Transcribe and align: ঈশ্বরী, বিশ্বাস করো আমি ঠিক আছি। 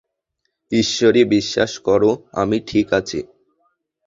ঈশ্বরী, 0.71 1.21
বিশ্বাস 1.25 1.71
করো 1.79 2.11
আমি 2.33 2.57
ঠিক 2.67 2.87
আছি। 2.93 3.19